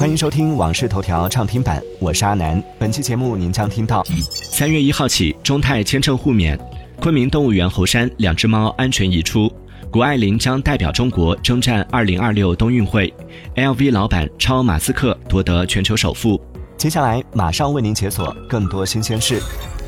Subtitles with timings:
[0.00, 2.64] 欢迎收听《往事头条》畅听版，我是阿南。
[2.78, 6.56] 本期节目您将听到：三月一号起，中泰签证互免；
[7.02, 9.46] 昆明动物园猴山两只猫安全移出；
[9.90, 13.12] 谷爱凌将代表中国征战二零二六冬运会
[13.56, 16.40] ；LV 老板超马斯克夺得全球首富。
[16.78, 19.38] 接下来马上为您解锁更多新鲜事。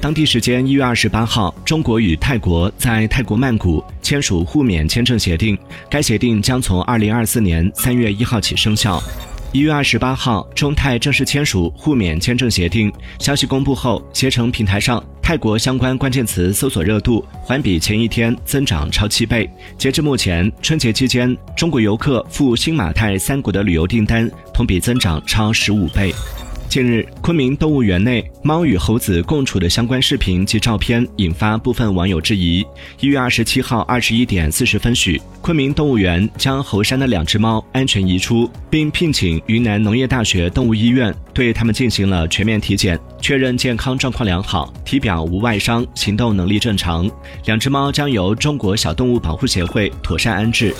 [0.00, 5.56] 当地时间一月二十八号，中国与泰国在泰国曼谷签署互免签证协定，
[5.88, 9.00] 该协定将从二零二四年三月一号起生效。
[9.52, 12.92] 一月二十八号，中泰正式签署互免签证协定。
[13.18, 19.50] 消息公布后，携程平台上泰国相关关键词搜索热度环比前一天增长超七倍。
[19.76, 26.14] 截至目前，春节期间中国游客赴新马泰三国的旅游订单同比增长超十五倍。
[26.70, 32.64] 近日，昆明动物园内猫与猴子共处的相关视频及照片引发部分网友质疑。
[33.00, 47.10] 一月二十七号二十一点四十分许，昆明动物园将猴山的两只猫安全移出，并聘请云南农业大学动物医院对它们进行了全面体检，确认健康状况良好，体表无外伤，行动能力正常。
[47.46, 50.72] 两只猫将由中国小动物保护协会妥善安置。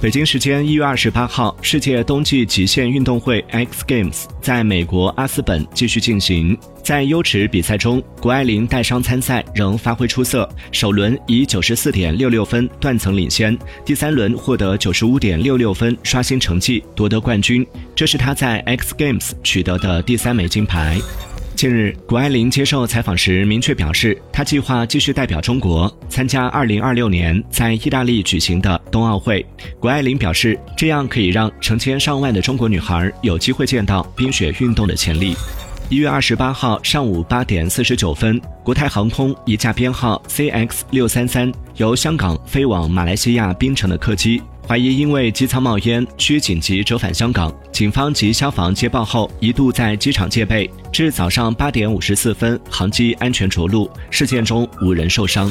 [0.00, 6.56] 北京时间一月二十八号，世界冬季极限运动会 X Games 在美国阿斯本继续进行。
[6.84, 17.66] 在优池比赛中，谷爱凌带伤参赛仍发挥出色，首轮以九十四点六六分断层领先，第三轮获得九十五点六六分刷新成绩，夺得冠军。
[17.96, 21.00] 这是她在 X Games 取得的第三枚金牌。
[21.58, 29.44] 近日，谷爱凌接受采访时明确表示，她计划继续代表中国参加2026年在意大利举行的冬奥会。
[29.80, 35.34] 谷爱凌表示，这样可以让成千上万的中国女孩有机会见到冰雪运动的潜力。
[35.88, 44.40] 一月二十八号上午八点四十九分，国泰航空一架编号 CX 六三三由香港飞往马来西亚槟城的客机。
[44.68, 47.50] 怀疑因为机舱冒烟，需紧急折返香港。
[47.72, 53.90] 警方及消防接报后，一度在机场戒备，至早上八点五十四分，航机安全着陆。
[54.10, 55.50] 事件中无人受伤。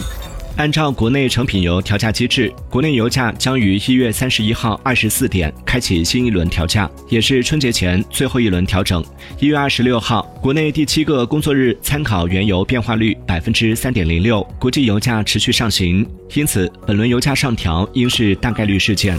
[0.58, 9.06] 按照国内成品油调价机制，国内油价将于一月三十一号二十四点开启新一轮调价，也是春节前最后一轮调整。
[9.40, 16.04] 一月二十六号，国内第七个工作日参考原油变化率百分之三点零六，国际油价持续上行，
[16.34, 19.16] 因此本轮油价上调应是大概率事件。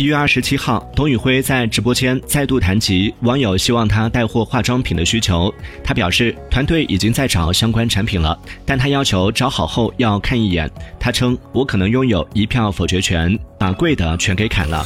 [0.00, 5.52] 一月二十七号，董宇辉在直播间再度谈及网友希望他带货化妆品的需求。
[5.84, 8.34] 他表示，团队已经在找相关产品了，
[8.64, 10.70] 但他要求找好后要看一眼。
[10.98, 14.82] 他称：“我可能拥有一票否决权，把贵的全给砍了。”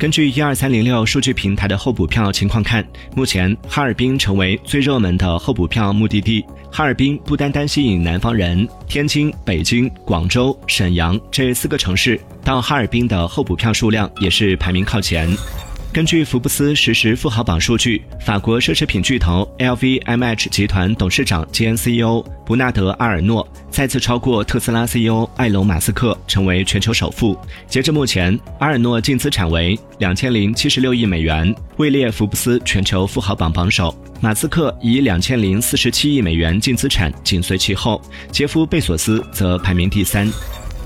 [0.00, 2.82] 根据一二三零六数据平台的候补票情况看，
[3.14, 6.42] 目前哈尔滨成为最热门的候补票目的地。
[6.72, 15.28] 哈尔滨不单单吸引南方人，天津、北京、广州、沈阳这四个城市到哈尔滨的候补票数量也是排名靠前。
[15.92, 27.36] 根据福布斯实时富豪榜数据，法国奢侈品巨头 LVMH 集团董事长兼 CEO 布纳德·阿尔诺再次超过特斯拉 CEO 埃隆·马斯克，成为全球首富。
[27.66, 33.92] 截至目前，阿尔诺净资产为两千零七十六亿美元，位列福布斯全球富豪榜榜首。
[34.20, 40.30] 马斯克以两千零四十七亿美元净资产紧随其后，杰夫·贝索斯则排名第三。